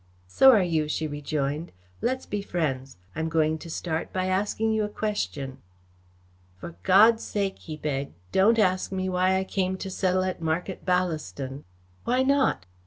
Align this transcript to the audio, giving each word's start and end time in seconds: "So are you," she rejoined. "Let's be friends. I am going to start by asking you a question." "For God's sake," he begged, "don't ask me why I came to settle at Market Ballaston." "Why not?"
"So 0.25 0.49
are 0.49 0.63
you," 0.63 0.87
she 0.87 1.05
rejoined. 1.05 1.71
"Let's 2.01 2.25
be 2.25 2.41
friends. 2.41 2.97
I 3.15 3.19
am 3.19 3.29
going 3.29 3.59
to 3.59 3.69
start 3.69 4.11
by 4.11 4.25
asking 4.25 4.71
you 4.73 4.83
a 4.83 4.89
question." 4.89 5.59
"For 6.57 6.73
God's 6.81 7.23
sake," 7.23 7.59
he 7.59 7.77
begged, 7.77 8.15
"don't 8.31 8.57
ask 8.57 8.91
me 8.91 9.09
why 9.09 9.37
I 9.37 9.43
came 9.43 9.77
to 9.77 9.91
settle 9.91 10.23
at 10.23 10.41
Market 10.41 10.85
Ballaston." 10.85 11.65
"Why 12.03 12.23
not?" 12.23 12.65